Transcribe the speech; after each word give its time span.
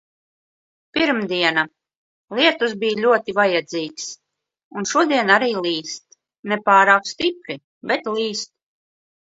Pirmdiena. 0.97 1.65
Lietus 2.39 2.73
bija 2.85 2.99
ļoti 3.03 3.37
vajadzīgs. 3.41 4.09
Un 4.81 4.91
šodien 4.95 5.33
arī 5.37 5.53
līst. 5.69 6.07
Ne 6.51 6.63
pārāk 6.71 7.09
stipri, 7.15 7.63
bet 7.93 8.13
līst. 8.19 8.57